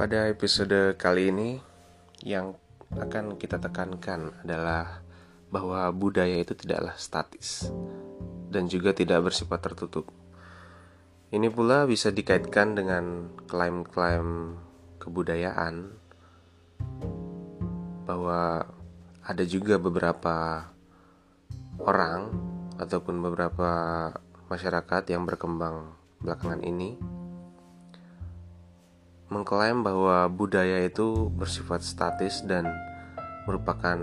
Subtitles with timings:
[0.00, 1.60] Pada episode kali ini
[2.24, 2.56] yang
[2.88, 5.04] akan kita tekankan adalah
[5.52, 7.68] bahwa budaya itu tidaklah statis
[8.48, 10.08] dan juga tidak bersifat tertutup.
[11.28, 14.56] Ini pula bisa dikaitkan dengan klaim-klaim
[15.04, 15.92] kebudayaan
[18.08, 18.72] bahwa
[19.20, 20.64] ada juga beberapa
[21.76, 22.32] orang
[22.80, 23.68] ataupun beberapa
[24.48, 25.92] masyarakat yang berkembang
[26.24, 27.19] belakangan ini
[29.30, 32.66] mengklaim bahwa budaya itu bersifat statis dan
[33.46, 33.98] merupakan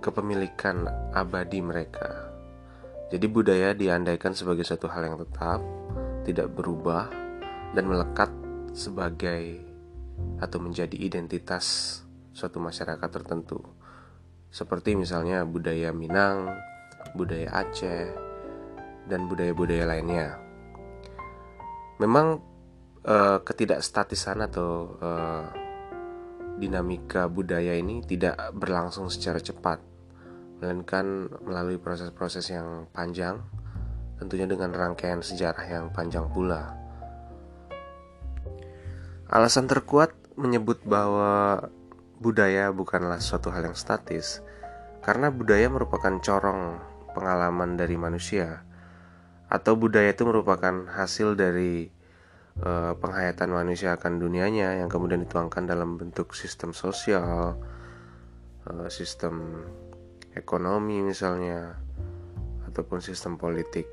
[0.00, 2.32] kepemilikan abadi mereka.
[3.12, 5.60] Jadi budaya diandaikan sebagai suatu hal yang tetap,
[6.24, 7.12] tidak berubah
[7.76, 8.32] dan melekat
[8.72, 9.60] sebagai
[10.40, 12.00] atau menjadi identitas
[12.32, 13.60] suatu masyarakat tertentu.
[14.48, 16.48] Seperti misalnya budaya Minang,
[17.12, 18.08] budaya Aceh,
[19.04, 20.40] dan budaya-budaya lainnya.
[22.00, 22.53] Memang
[23.04, 25.44] uh, ketidakstatisan atau uh,
[26.56, 29.78] dinamika budaya ini tidak berlangsung secara cepat,
[30.60, 33.42] melainkan melalui proses-proses yang panjang,
[34.16, 36.78] tentunya dengan rangkaian sejarah yang panjang pula.
[39.28, 41.66] Alasan terkuat menyebut bahwa
[42.22, 44.40] budaya bukanlah suatu hal yang statis,
[45.02, 46.78] karena budaya merupakan corong
[47.12, 48.62] pengalaman dari manusia,
[49.50, 51.93] atau budaya itu merupakan hasil dari
[52.62, 57.58] uh, penghayatan manusia akan dunianya yang kemudian dituangkan dalam bentuk sistem sosial,
[58.70, 59.64] uh, sistem
[60.34, 61.74] ekonomi misalnya,
[62.70, 63.86] ataupun sistem politik,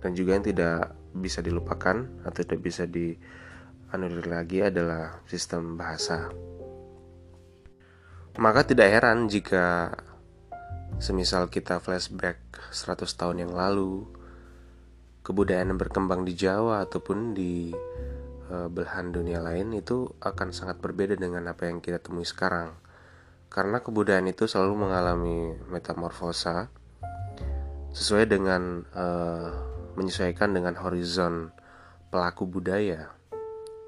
[0.00, 6.28] dan juga yang tidak bisa dilupakan atau tidak bisa dianulir lagi adalah sistem bahasa.
[8.36, 9.96] Maka tidak heran jika
[11.00, 12.36] semisal kita flashback
[12.68, 14.15] 100 tahun yang lalu
[15.26, 17.74] kebudayaan yang berkembang di Jawa ataupun di
[18.46, 22.78] uh, belahan dunia lain itu akan sangat berbeda dengan apa yang kita temui sekarang.
[23.50, 26.70] Karena kebudayaan itu selalu mengalami metamorfosa
[27.90, 29.50] sesuai dengan uh,
[29.98, 31.50] menyesuaikan dengan horizon
[32.12, 33.10] pelaku budaya,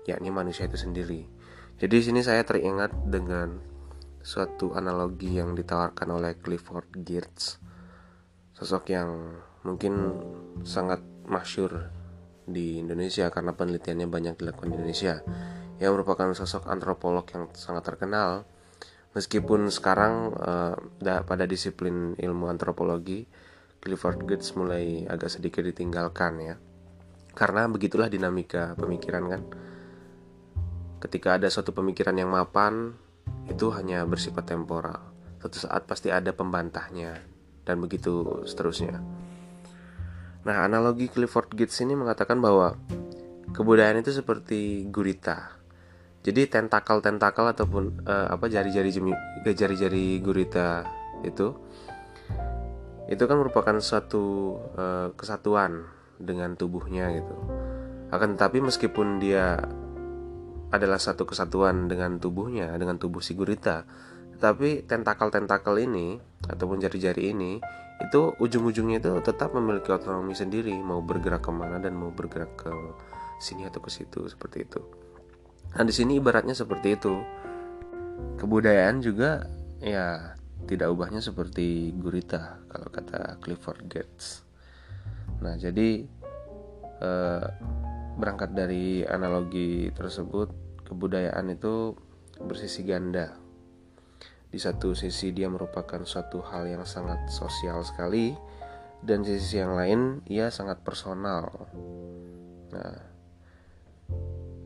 [0.09, 1.29] yakni manusia itu sendiri.
[1.79, 3.61] Jadi di sini saya teringat dengan
[4.25, 7.63] suatu analogi yang ditawarkan oleh Clifford Geertz,
[8.57, 9.95] sosok yang mungkin
[10.67, 11.93] sangat masyur
[12.49, 15.21] di Indonesia karena penelitiannya banyak dilakukan di Indonesia.
[15.79, 18.49] Yang merupakan sosok antropolog yang sangat terkenal.
[19.13, 20.75] Meskipun sekarang uh,
[21.25, 23.25] pada disiplin ilmu antropologi
[23.79, 26.55] Clifford Geertz mulai agak sedikit ditinggalkan ya.
[27.33, 29.43] Karena begitulah dinamika pemikiran kan?
[30.99, 32.91] Ketika ada suatu pemikiran yang mapan
[33.47, 35.15] itu hanya bersifat temporal.
[35.39, 37.23] Suatu saat pasti ada pembantahnya
[37.63, 38.99] dan begitu seterusnya
[40.49, 42.73] Nah, analogi Clifford Gates ini mengatakan bahwa
[43.53, 45.61] kebudayaan itu seperti gurita.
[46.25, 48.89] Jadi tentakel-tentakel ataupun uh, apa jari-jari
[49.45, 50.89] jari-jari gurita
[51.21, 51.53] itu
[53.13, 55.85] itu kan merupakan suatu uh, kesatuan
[56.17, 57.37] dengan tubuhnya gitu.
[58.09, 59.61] Akan tetapi meskipun dia
[60.73, 63.85] adalah satu kesatuan dengan tubuhnya, dengan tubuh si gurita,
[64.37, 67.61] tetapi tentakel-tentakel ini ataupun jari-jari ini
[67.99, 72.71] itu ujung-ujungnya itu tetap memiliki otonomi sendiri mau bergerak ke mana dan mau bergerak ke
[73.43, 74.81] sini atau ke situ seperti itu.
[75.75, 77.15] Nah di sini ibaratnya seperti itu.
[78.39, 79.47] Kebudayaan juga
[79.79, 80.35] ya
[80.67, 84.43] tidak ubahnya seperti gurita kalau kata Clifford Geertz
[85.39, 86.03] nah jadi
[86.99, 87.47] eh,
[88.19, 90.51] berangkat dari analogi tersebut
[90.83, 91.95] kebudayaan itu
[92.43, 93.38] bersisi ganda
[94.49, 98.33] di satu sisi dia merupakan suatu hal yang sangat sosial sekali
[99.05, 101.69] dan di sisi yang lain ia sangat personal.
[102.73, 102.97] Nah,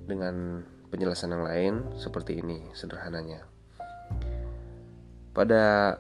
[0.07, 3.43] dengan penjelasan yang lain seperti ini sederhananya.
[5.33, 5.97] Pada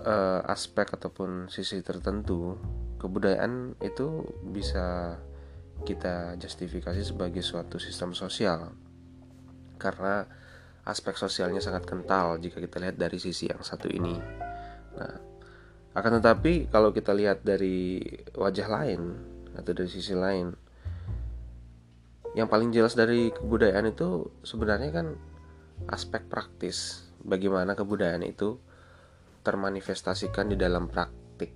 [0.00, 2.56] uh, aspek ataupun sisi tertentu,
[2.96, 5.20] kebudayaan itu bisa
[5.84, 8.72] kita justifikasi sebagai suatu sistem sosial.
[9.76, 10.24] Karena
[10.82, 14.18] aspek sosialnya sangat kental jika kita lihat dari sisi yang satu ini.
[14.98, 15.14] Nah,
[15.94, 18.02] akan tetapi kalau kita lihat dari
[18.34, 19.00] wajah lain
[19.54, 20.50] atau dari sisi lain,
[22.34, 25.06] yang paling jelas dari kebudayaan itu sebenarnya kan
[25.92, 27.06] aspek praktis.
[27.22, 28.58] Bagaimana kebudayaan itu
[29.46, 31.54] termanifestasikan di dalam praktik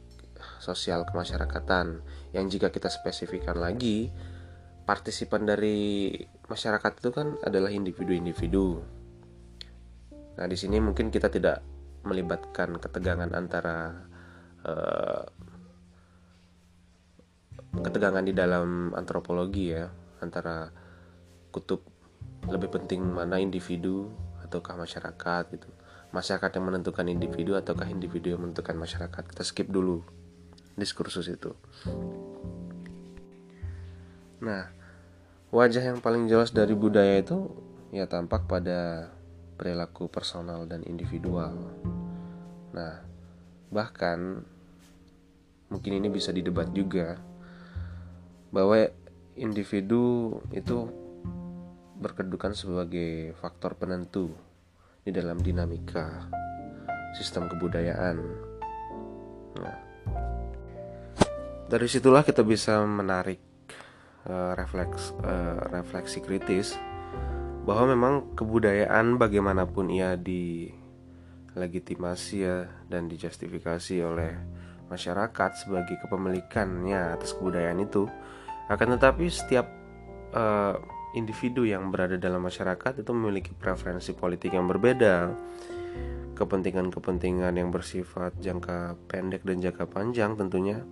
[0.62, 1.98] sosial kemasyarakatan
[2.30, 4.14] yang jika kita spesifikkan lagi
[4.86, 6.14] partisipan dari
[6.46, 8.95] masyarakat itu kan adalah individu-individu
[10.36, 11.64] Nah, di sini mungkin kita tidak
[12.06, 14.06] melibatkan ketegangan antara
[14.62, 15.24] uh,
[17.80, 19.88] ketegangan di dalam antropologi ya,
[20.20, 20.70] antara
[21.50, 21.82] kutub
[22.46, 24.12] lebih penting mana individu
[24.44, 25.68] ataukah masyarakat gitu.
[26.14, 29.22] Masyarakat yang menentukan individu ataukah individu yang menentukan masyarakat.
[29.26, 30.04] Kita skip dulu
[30.76, 31.56] diskursus itu.
[34.44, 34.68] Nah
[35.50, 37.48] wajah yang paling jelas dari budaya itu
[37.90, 39.10] ya tampak pada
[39.56, 41.56] perilaku personal dan individual
[42.70, 43.02] nah
[43.72, 44.44] bahkan
[45.72, 47.18] mungkin ini bisa didebat juga
[48.54, 48.86] bahwa
[49.34, 50.88] individu itu
[51.96, 54.32] berkedudukan sebagai faktor penentu
[55.02, 56.28] di dalam dinamika
[57.16, 58.16] sistem kebudayaan.
[59.56, 59.78] Nah,
[61.66, 63.40] dari situlah kita bisa menarik
[64.28, 66.76] uh, refleks uh, refleksi kritis
[67.66, 74.38] bahwa memang kebudayaan bagaimanapun ia dilegitimasi ya dan dijustifikasi oleh
[74.86, 78.06] masyarakat sebagai kepemilikannya atas kebudayaan itu
[78.70, 79.66] akan tetapi setiap
[80.34, 80.74] uh,
[81.16, 85.32] individu yang berada dalam masyarakat itu memiliki preferensi politik yang berbeda,
[86.36, 90.84] kepentingan-kepentingan yang bersifat jangka pendek dan jangka panjang tentunya.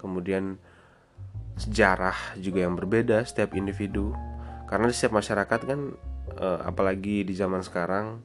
[0.00, 0.56] Kemudian
[1.60, 4.16] sejarah juga yang berbeda setiap individu.
[4.64, 5.80] Karena di setiap masyarakat kan
[6.36, 8.20] eh, apalagi di zaman sekarang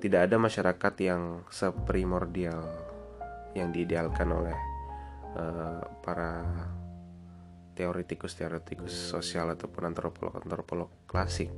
[0.00, 2.64] tidak ada masyarakat yang seprimordial
[3.56, 4.56] yang diidealkan oleh
[5.36, 6.44] eh, para
[7.74, 11.50] teoretikus-teoretikus sosial ataupun antropolog-antropolog klasik.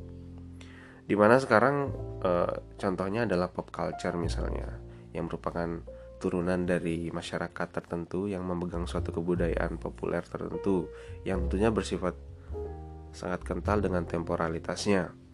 [1.07, 2.31] Di mana sekarang e,
[2.75, 4.67] contohnya adalah pop culture misalnya,
[5.15, 5.85] yang merupakan
[6.19, 10.91] turunan dari masyarakat tertentu yang memegang suatu kebudayaan populer tertentu
[11.23, 12.17] yang tentunya bersifat
[13.13, 15.26] sangat kental dengan temporalitasnya.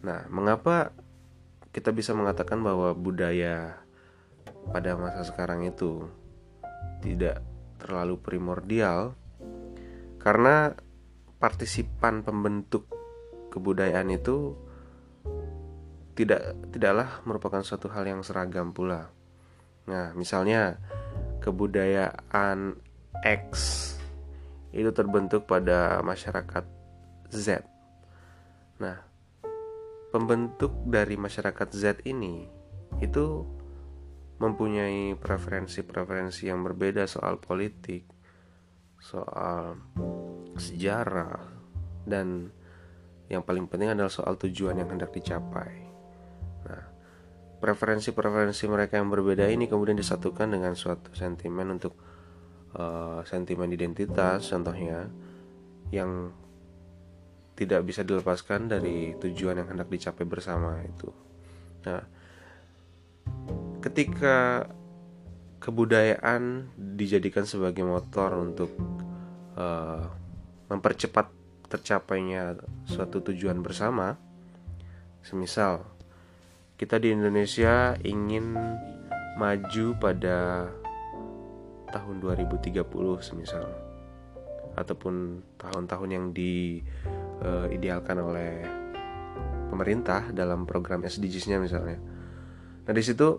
[0.00, 0.96] Nah, mengapa
[1.70, 3.78] kita bisa mengatakan bahwa budaya
[4.74, 6.08] pada masa sekarang itu
[7.00, 7.40] tidak
[7.80, 9.16] terlalu primordial
[10.20, 10.76] karena
[11.40, 12.84] partisipan pembentuk
[13.48, 14.52] kebudayaan itu
[16.12, 19.08] tidak tidaklah merupakan suatu hal yang seragam pula.
[19.88, 20.76] Nah, misalnya
[21.40, 22.76] kebudayaan
[23.24, 23.48] X
[24.70, 26.62] itu terbentuk pada masyarakat
[27.32, 27.64] Z.
[28.78, 29.09] Nah,
[30.10, 32.46] pembentuk dari masyarakat Z ini
[32.98, 33.46] itu
[34.40, 38.08] mempunyai preferensi-preferensi yang berbeda soal politik,
[38.98, 39.76] soal
[40.56, 41.38] sejarah
[42.08, 42.50] dan
[43.30, 45.86] yang paling penting adalah soal tujuan yang hendak dicapai.
[46.66, 46.84] Nah,
[47.62, 51.94] preferensi-preferensi mereka yang berbeda ini kemudian disatukan dengan suatu sentimen untuk
[52.74, 55.06] uh, sentimen identitas, contohnya
[55.94, 56.34] yang
[57.60, 61.12] tidak bisa dilepaskan dari tujuan yang hendak dicapai bersama itu.
[61.84, 62.00] Nah,
[63.84, 64.64] ketika
[65.60, 68.72] kebudayaan dijadikan sebagai motor untuk
[69.60, 70.08] uh,
[70.72, 71.28] mempercepat
[71.70, 72.58] tercapainya
[72.88, 74.18] suatu tujuan bersama.
[75.22, 75.86] Semisal
[76.74, 78.56] kita di Indonesia ingin
[79.38, 80.66] maju pada
[81.94, 82.80] tahun 2030
[83.20, 83.68] semisal
[84.74, 87.66] ataupun tahun-tahun yang diidealkan uh,
[88.24, 88.52] oleh
[89.70, 91.98] pemerintah dalam program SDGs-nya misalnya.
[92.84, 93.38] Nah, di situ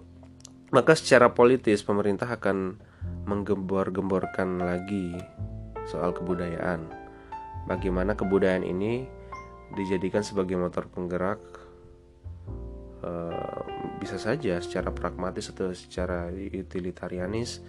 [0.71, 2.80] maka secara politis pemerintah akan
[3.27, 5.19] menggembor-gemborkan lagi
[5.92, 6.87] soal kebudayaan.
[7.68, 9.04] Bagaimana kebudayaan ini
[9.76, 11.44] dijadikan sebagai motor penggerak
[13.04, 13.64] uh,
[13.99, 17.59] bisa saja secara pragmatis atau secara utilitarianis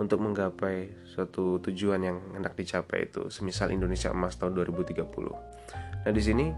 [0.00, 5.04] untuk menggapai suatu tujuan yang hendak dicapai itu, semisal Indonesia Emas tahun 2030.
[6.08, 6.48] Nah, di sini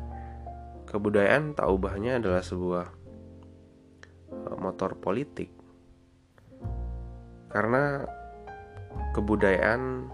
[0.86, 2.86] kebudayaan tak ubahnya adalah sebuah
[4.30, 5.50] uh, motor politik
[7.50, 8.06] karena
[9.12, 10.08] kebudayaan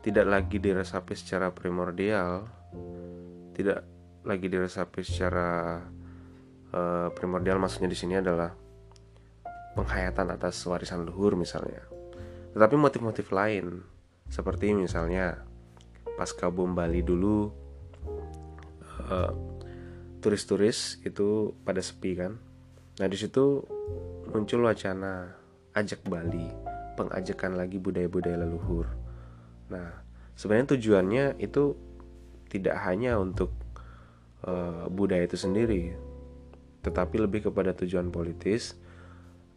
[0.00, 2.48] tidak lagi diresapi secara primordial,
[3.54, 3.84] tidak
[4.24, 5.80] lagi diresapi secara
[6.72, 8.52] uh, primordial maksudnya di sini adalah
[9.76, 11.89] penghayatan atas warisan luhur misalnya.
[12.54, 13.82] Tetapi motif-motif lain
[14.30, 15.42] seperti misalnya
[16.18, 17.50] pasca bom Bali dulu
[19.10, 19.32] uh,
[20.20, 22.36] turis-turis itu pada sepi kan.
[23.00, 23.64] Nah di situ
[24.30, 25.34] muncul wacana
[25.74, 26.46] ajak Bali,
[26.98, 28.86] pengajakan lagi budaya-budaya leluhur.
[29.70, 30.02] Nah,
[30.34, 31.78] sebenarnya tujuannya itu
[32.50, 33.54] tidak hanya untuk
[34.42, 35.94] uh, budaya itu sendiri,
[36.82, 38.74] tetapi lebih kepada tujuan politis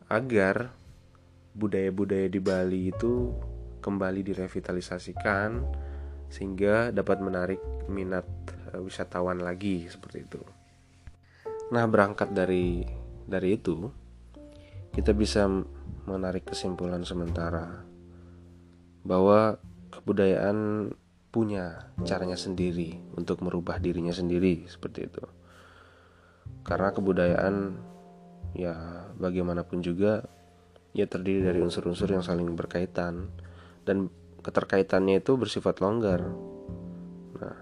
[0.05, 0.69] agar
[1.53, 3.33] budaya-budaya di Bali itu
[3.81, 5.61] kembali direvitalisasikan
[6.33, 8.25] sehingga dapat menarik minat
[8.73, 10.41] uh, wisatawan lagi seperti itu.
[11.69, 12.81] Nah, berangkat dari
[13.29, 13.89] dari itu
[14.93, 15.45] kita bisa
[16.05, 17.85] menarik kesimpulan sementara
[19.05, 19.57] bahwa
[19.93, 20.89] kebudayaan
[21.33, 25.25] punya caranya sendiri untuk merubah dirinya sendiri seperti itu.
[26.63, 27.75] karena kebudayaan
[28.55, 30.27] ya bagaimanapun juga
[30.93, 33.33] ya terdiri dari unsur-unsur yang saling berkaitan
[33.83, 34.13] dan
[34.45, 36.21] keterkaitannya itu bersifat longgar.
[37.41, 37.57] Nah,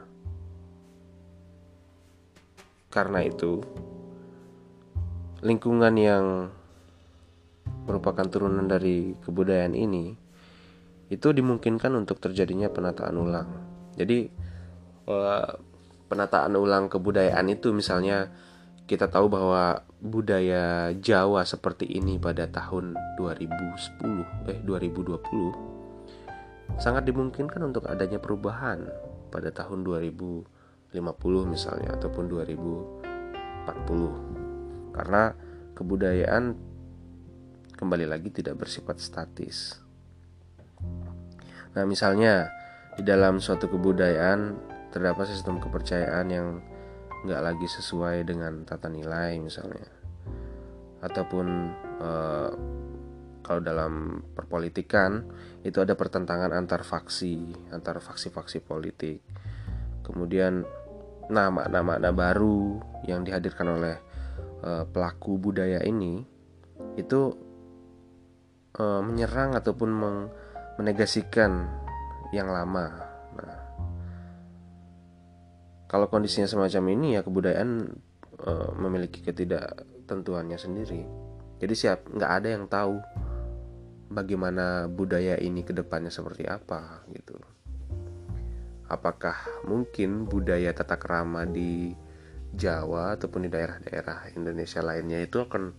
[2.91, 3.63] karena itu
[5.41, 6.25] lingkungan yang
[7.87, 10.13] merupakan turunan dari kebudayaan ini
[11.11, 13.49] itu dimungkinkan untuk terjadinya penataan ulang.
[13.95, 14.27] Jadi
[15.07, 15.51] eh,
[16.11, 18.27] penataan ulang kebudayaan itu misalnya
[18.91, 27.87] kita tahu bahwa budaya Jawa seperti ini pada tahun 2010 eh 2020 sangat dimungkinkan untuk
[27.87, 28.91] adanya perubahan
[29.31, 30.91] pada tahun 2050
[31.47, 32.27] misalnya ataupun
[33.63, 35.39] 2040 karena
[35.71, 36.59] kebudayaan
[37.79, 39.79] kembali lagi tidak bersifat statis.
[41.71, 42.51] Nah, misalnya
[42.99, 44.59] di dalam suatu kebudayaan
[44.91, 46.59] terdapat sistem kepercayaan yang
[47.21, 49.85] nggak lagi sesuai dengan tata nilai misalnya,
[51.05, 51.47] ataupun
[52.01, 52.51] eh,
[53.41, 55.25] kalau dalam perpolitikan
[55.65, 59.19] itu ada pertentangan antar faksi, antar faksi-faksi politik.
[60.01, 60.65] Kemudian
[61.29, 63.95] nama-nama baru yang dihadirkan oleh
[64.61, 66.21] eh, pelaku budaya ini
[66.97, 67.21] itu
[68.77, 69.89] eh, menyerang ataupun
[70.79, 71.69] menegasikan
[72.31, 73.10] yang lama.
[75.91, 77.71] Kalau kondisinya semacam ini ya kebudayaan
[78.39, 81.03] e, memiliki ketidaktentuannya sendiri.
[81.59, 82.95] Jadi siap nggak ada yang tahu
[84.07, 87.35] bagaimana budaya ini ke depannya seperti apa gitu.
[88.87, 89.35] Apakah
[89.67, 91.91] mungkin budaya tata kerama di
[92.55, 95.75] Jawa ataupun di daerah-daerah Indonesia lainnya itu akan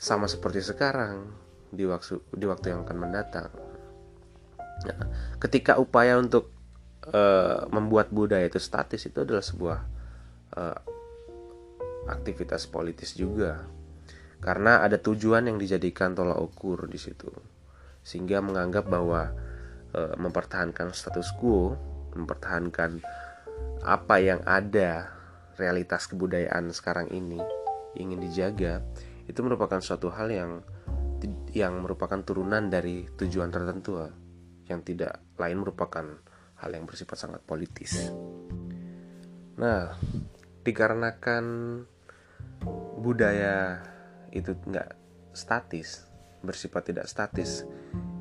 [0.00, 1.28] sama seperti sekarang
[1.68, 3.52] di waktu di waktu yang akan mendatang.
[4.88, 5.00] Nah,
[5.40, 6.57] ketika upaya untuk
[7.06, 9.78] uh, membuat budaya itu statis itu adalah sebuah
[10.58, 10.78] uh,
[12.08, 13.68] aktivitas politis juga,
[14.42, 17.28] karena ada tujuan yang dijadikan tolak ukur di situ,
[18.02, 19.30] sehingga menganggap bahwa
[19.92, 21.76] uh, mempertahankan status quo,
[22.16, 22.98] mempertahankan
[23.84, 25.12] apa yang ada
[25.58, 27.38] realitas kebudayaan sekarang ini
[27.98, 28.82] ingin dijaga
[29.26, 30.62] itu merupakan suatu hal yang
[31.50, 33.98] yang merupakan turunan dari tujuan tertentu.
[34.68, 36.06] Yang tidak lain merupakan
[36.58, 38.10] hal yang bersifat sangat politis.
[39.58, 39.94] Nah,
[40.62, 41.44] dikarenakan
[42.98, 43.82] budaya
[44.34, 44.90] itu nggak
[45.34, 46.06] statis,
[46.42, 47.66] bersifat tidak statis,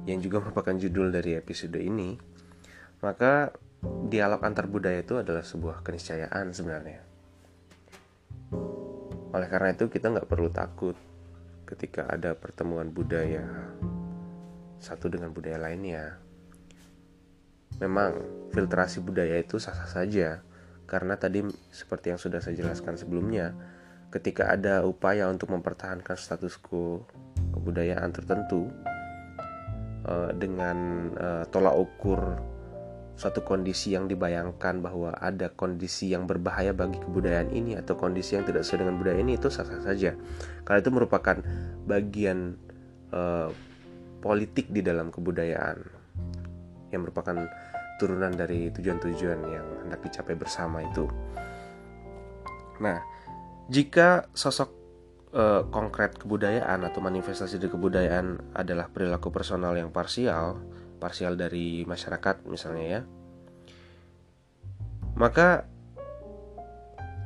[0.08, 2.16] yang juga merupakan judul dari episode ini,
[3.04, 3.52] maka
[4.08, 7.02] dialog antar budaya itu adalah sebuah keniscayaan sebenarnya.
[9.34, 10.96] Oleh karena itu kita nggak perlu takut
[11.68, 13.44] ketika ada pertemuan budaya
[14.80, 16.27] satu dengan budaya lainnya.
[17.78, 18.18] Memang
[18.54, 20.42] filtrasi budaya itu sah-sah saja.
[20.88, 23.54] Karena tadi seperti yang sudah saya jelaskan sebelumnya,
[24.10, 27.04] ketika ada upaya untuk mempertahankan status quo
[27.54, 28.72] kebudayaan tertentu
[30.08, 30.78] eh, dengan
[31.14, 32.22] eh, tolak ukur
[33.18, 38.46] suatu kondisi yang dibayangkan bahwa ada kondisi yang berbahaya bagi kebudayaan ini atau kondisi yang
[38.46, 40.14] tidak sesuai dengan budaya ini itu sah-sah saja.
[40.62, 41.42] Karena itu merupakan
[41.90, 42.62] bagian
[43.10, 43.50] uh,
[44.22, 45.82] politik di dalam kebudayaan.
[46.94, 47.50] Yang merupakan
[47.98, 51.10] turunan dari tujuan-tujuan yang hendak dicapai bersama itu.
[52.78, 53.02] Nah,
[53.68, 54.70] jika sosok
[55.34, 60.62] uh, konkret kebudayaan atau manifestasi dari kebudayaan adalah perilaku personal yang parsial,
[60.98, 63.02] parsial dari masyarakat misalnya ya
[65.18, 65.66] maka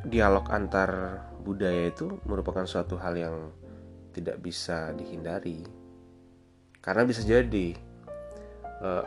[0.08, 3.36] dialog antar budaya itu merupakan suatu hal yang
[4.16, 5.63] tidak bisa dihindari
[6.80, 7.75] karena bisa jadi
[8.80, 9.04] uh,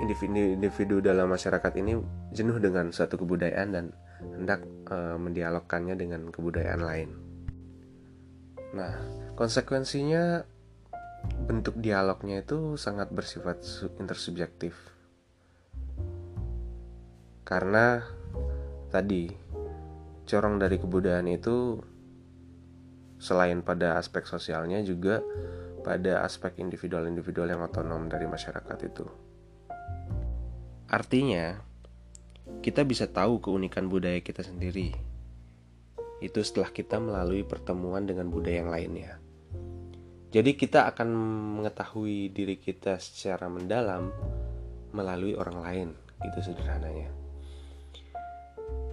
[0.00, 2.00] individu-individu dalam masyarakat ini
[2.32, 3.84] jenuh dengan suatu kebudayaan dan
[4.20, 7.10] hendak uh, mendialogkannya dengan kebudayaan lain.
[8.72, 8.94] Nah,
[9.36, 10.44] konsekuensinya
[11.44, 13.60] bentuk dialognya itu sangat bersifat
[14.00, 14.72] intersubjektif.
[17.44, 18.00] Karena
[18.88, 19.26] tadi
[20.24, 21.82] corong dari kebudayaan itu
[23.20, 25.20] selain pada aspek sosialnya juga
[25.82, 29.29] pada aspek individual-individual yang otonom dari masyarakat itu.
[30.90, 31.54] Artinya,
[32.66, 34.90] kita bisa tahu keunikan budaya kita sendiri.
[36.18, 39.22] Itu setelah kita melalui pertemuan dengan budaya yang lainnya.
[40.34, 41.08] Jadi kita akan
[41.62, 44.10] mengetahui diri kita secara mendalam
[44.90, 45.88] melalui orang lain,
[46.26, 47.10] itu sederhananya.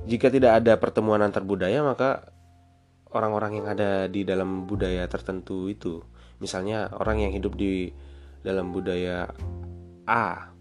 [0.06, 2.30] Jika tidak ada pertemuan antar budaya, maka
[3.10, 6.06] orang-orang yang ada di dalam budaya tertentu itu,
[6.38, 7.90] misalnya orang yang hidup di
[8.46, 9.34] dalam budaya
[10.06, 10.57] A,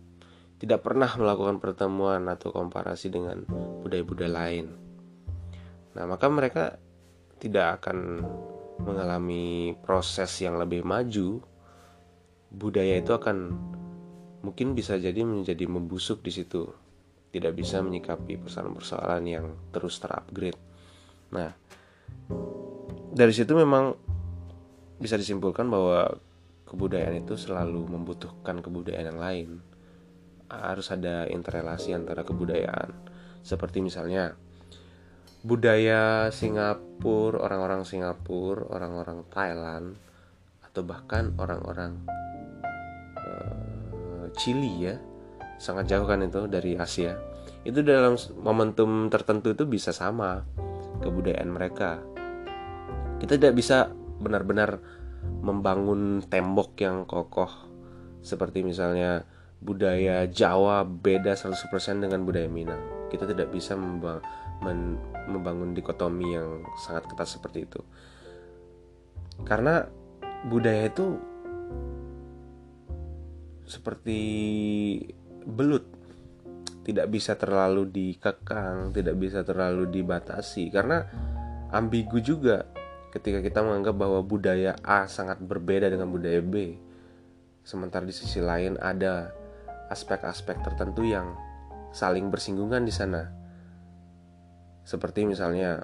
[0.57, 3.45] tidak pernah melakukan pertemuan atau komparasi dengan
[3.85, 4.67] budaya-budaya lain.
[5.97, 6.81] Nah, maka mereka
[7.37, 8.25] tidak akan
[8.81, 11.41] mengalami proses yang lebih maju,
[12.53, 13.53] budaya itu akan
[14.45, 16.69] mungkin bisa jadi menjadi membusuk di situ.
[17.33, 20.57] Tidak bisa menyikapi persoalan-persoalan yang terus terupgrade.
[21.37, 21.53] Nah,
[23.13, 23.93] dari situ memang
[24.97, 26.17] bisa disimpulkan bahwa
[26.65, 29.49] kebudayaan itu selalu membutuhkan kebudayaan yang lain.
[30.47, 32.95] Harus ada interrelasi antara kebudayaan.
[33.43, 34.35] Seperti misalnya
[35.47, 39.95] budaya Singapura, orang-orang Singapura, orang-orang Thailand,
[40.67, 42.03] atau bahkan orang-orang
[43.15, 44.99] uh, Chili ya,
[45.63, 47.15] sangat jauh kan itu dari Asia.
[47.63, 50.43] Itu dalam momentum tertentu itu bisa sama
[51.03, 52.03] kebudayaan mereka.
[53.23, 54.83] Kita tidak bisa benar-benar
[55.43, 57.51] membangun tembok yang kokoh
[58.23, 59.23] seperti misalnya
[59.57, 63.09] budaya Jawa beda 100% dengan budaya Minang.
[63.09, 67.81] Kita tidak bisa membangun dikotomi yang sangat ketat seperti itu.
[69.47, 69.85] Karena
[70.49, 71.17] budaya itu
[73.67, 74.21] seperti
[75.47, 75.85] belut.
[76.87, 80.71] Tidak bisa terlalu dikekang tidak bisa terlalu dibatasi.
[80.71, 81.03] Karena
[81.75, 82.63] ambigu juga
[83.11, 86.79] ketika kita menganggap bahwa budaya A sangat berbeda dengan budaya B.
[87.67, 89.35] Sementara di sisi lain ada
[89.91, 91.35] aspek-aspek tertentu yang
[91.95, 93.31] saling bersinggungan di sana
[94.87, 95.83] seperti misalnya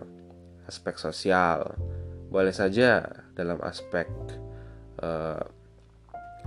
[0.66, 1.74] aspek sosial.
[2.32, 3.02] Boleh saja
[3.36, 4.08] dalam aspek
[5.02, 5.42] uh,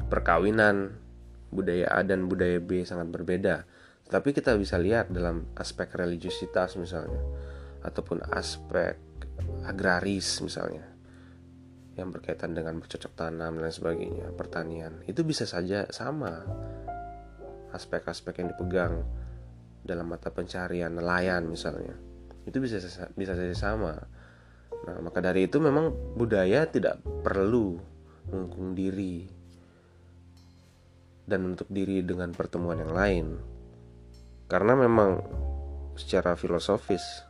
[0.09, 0.97] perkawinan
[1.51, 3.67] budaya A dan budaya B sangat berbeda.
[4.05, 7.21] Tapi kita bisa lihat dalam aspek religiusitas misalnya
[7.85, 8.97] ataupun aspek
[9.65, 10.95] agraris misalnya
[11.95, 15.00] yang berkaitan dengan bercocok tanam dan sebagainya, pertanian.
[15.07, 16.43] Itu bisa saja sama
[17.75, 19.03] aspek-aspek yang dipegang
[19.86, 21.93] dalam mata pencarian nelayan misalnya
[22.45, 22.78] itu bisa
[23.17, 23.93] bisa saja sama.
[24.86, 27.82] Nah maka dari itu memang budaya tidak perlu
[28.30, 29.26] mengungkung diri
[31.26, 33.28] dan menutup diri dengan pertemuan yang lain.
[34.45, 35.26] Karena memang
[35.97, 37.26] secara filosofis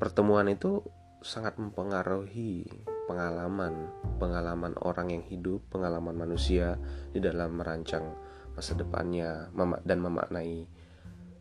[0.00, 0.80] pertemuan itu
[1.20, 2.64] sangat mempengaruhi
[3.04, 6.80] pengalaman pengalaman orang yang hidup pengalaman manusia
[7.12, 8.14] di dalam merancang
[8.58, 9.54] masa depannya
[9.86, 10.66] dan memaknai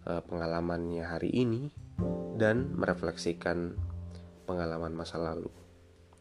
[0.06, 1.74] uh, pengalamannya hari ini
[2.38, 3.74] dan merefleksikan
[4.46, 5.50] pengalaman masa lalu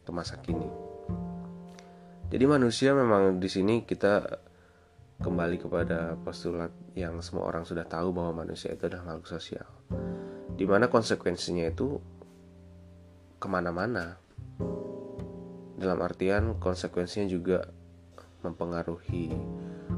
[0.01, 0.65] ke masa kini.
[2.33, 4.41] Jadi manusia memang di sini kita
[5.21, 9.69] kembali kepada postulat yang semua orang sudah tahu bahwa manusia itu adalah makhluk sosial.
[10.57, 12.01] Di mana konsekuensinya itu
[13.37, 14.17] ke mana-mana.
[15.77, 17.69] Dalam artian konsekuensinya juga
[18.41, 19.29] mempengaruhi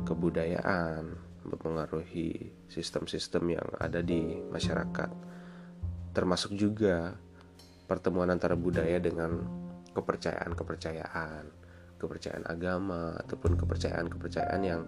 [0.06, 5.10] kebudayaan, mempengaruhi sistem-sistem yang ada di masyarakat.
[6.14, 7.16] Termasuk juga
[7.90, 9.42] pertemuan antara budaya dengan
[9.94, 11.44] kepercayaan-kepercayaan,
[11.98, 14.82] kepercayaan agama ataupun kepercayaan-kepercayaan yang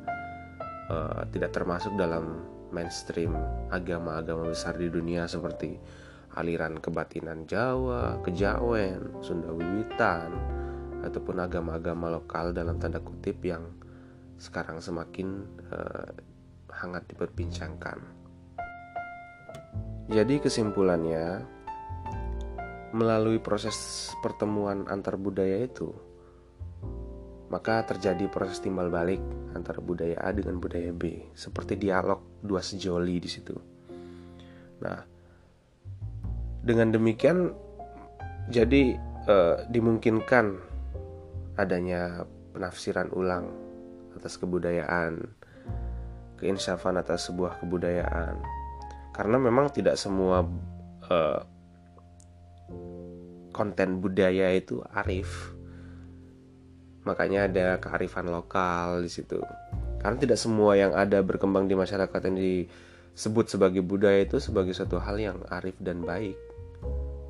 [0.90, 3.36] uh, tidak termasuk dalam mainstream
[3.74, 5.76] agama-agama besar di dunia seperti
[6.40, 10.32] aliran kebatinan Jawa, Kejawen, Sunda Wiwitan,
[11.04, 13.68] ataupun agama-agama lokal dalam tanda kutip yang
[14.42, 16.10] sekarang semakin uh,
[16.74, 18.02] hangat diperbincangkan.
[20.10, 21.46] Jadi kesimpulannya
[22.98, 25.94] melalui proses pertemuan antar budaya itu
[27.52, 29.20] maka terjadi proses timbal balik
[29.52, 33.52] antara budaya A dengan budaya B seperti dialog dua sejoli di situ.
[34.80, 35.04] Nah,
[36.64, 37.52] dengan demikian
[38.48, 38.96] jadi
[39.28, 40.46] eh, dimungkinkan
[41.60, 42.24] adanya
[42.56, 43.52] penafsiran ulang
[44.22, 45.18] atas kebudayaan,
[46.38, 48.38] keinsafan atas sebuah kebudayaan.
[49.12, 50.46] Karena memang tidak semua
[51.10, 51.42] uh,
[53.50, 55.58] konten budaya itu arif.
[57.02, 59.42] Makanya ada kearifan lokal di situ.
[59.98, 65.02] Karena tidak semua yang ada berkembang di masyarakat yang disebut sebagai budaya itu sebagai suatu
[65.02, 66.38] hal yang arif dan baik.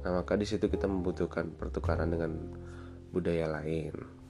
[0.04, 2.36] Nah maka di situ kita membutuhkan pertukaran dengan
[3.16, 4.21] budaya lain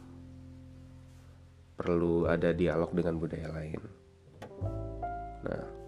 [1.82, 3.82] perlu ada dialog dengan budaya lain
[5.42, 5.82] nah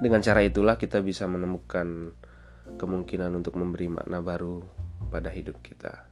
[0.00, 2.16] dengan cara itulah kita bisa menemukan
[2.74, 4.62] kemungkinan untuk memberi makna baru
[5.12, 6.11] pada hidup kita.